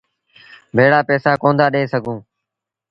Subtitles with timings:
[0.75, 2.17] ڀيڙآ پئيٚسآ ڪونا دآ ڏي سگھون۔